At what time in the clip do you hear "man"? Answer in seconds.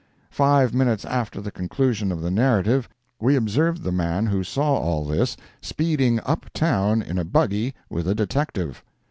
3.91-4.25